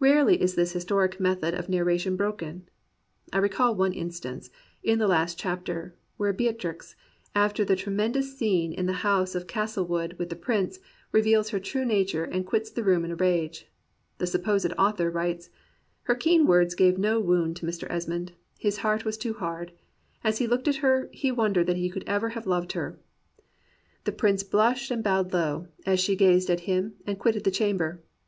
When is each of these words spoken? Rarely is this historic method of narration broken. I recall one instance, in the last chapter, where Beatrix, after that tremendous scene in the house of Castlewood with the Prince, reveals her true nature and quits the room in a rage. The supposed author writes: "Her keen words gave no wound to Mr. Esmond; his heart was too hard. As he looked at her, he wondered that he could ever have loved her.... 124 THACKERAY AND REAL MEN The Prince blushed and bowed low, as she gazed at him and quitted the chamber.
Rarely 0.00 0.42
is 0.42 0.56
this 0.56 0.72
historic 0.72 1.20
method 1.20 1.54
of 1.54 1.68
narration 1.68 2.16
broken. 2.16 2.68
I 3.32 3.38
recall 3.38 3.72
one 3.72 3.92
instance, 3.92 4.50
in 4.82 4.98
the 4.98 5.06
last 5.06 5.38
chapter, 5.38 5.94
where 6.16 6.32
Beatrix, 6.32 6.96
after 7.36 7.64
that 7.64 7.78
tremendous 7.78 8.36
scene 8.36 8.72
in 8.72 8.86
the 8.86 9.04
house 9.06 9.36
of 9.36 9.46
Castlewood 9.46 10.14
with 10.14 10.28
the 10.28 10.34
Prince, 10.34 10.80
reveals 11.12 11.50
her 11.50 11.60
true 11.60 11.84
nature 11.84 12.24
and 12.24 12.44
quits 12.44 12.68
the 12.68 12.82
room 12.82 13.04
in 13.04 13.12
a 13.12 13.14
rage. 13.14 13.68
The 14.18 14.26
supposed 14.26 14.72
author 14.76 15.08
writes: 15.08 15.50
"Her 16.02 16.16
keen 16.16 16.48
words 16.48 16.74
gave 16.74 16.98
no 16.98 17.20
wound 17.20 17.54
to 17.58 17.64
Mr. 17.66 17.88
Esmond; 17.88 18.32
his 18.58 18.78
heart 18.78 19.04
was 19.04 19.16
too 19.16 19.34
hard. 19.34 19.70
As 20.24 20.38
he 20.38 20.48
looked 20.48 20.66
at 20.66 20.76
her, 20.82 21.08
he 21.12 21.30
wondered 21.30 21.68
that 21.68 21.76
he 21.76 21.90
could 21.90 22.02
ever 22.08 22.30
have 22.30 22.44
loved 22.44 22.72
her.... 22.72 22.98
124 24.02 24.02
THACKERAY 24.02 24.02
AND 24.02 24.04
REAL 24.04 24.04
MEN 24.04 24.04
The 24.04 24.18
Prince 24.18 24.50
blushed 24.50 24.90
and 24.90 25.04
bowed 25.04 25.32
low, 25.32 25.68
as 25.86 26.00
she 26.00 26.16
gazed 26.16 26.50
at 26.50 26.66
him 26.68 26.94
and 27.06 27.20
quitted 27.20 27.44
the 27.44 27.52
chamber. 27.52 28.02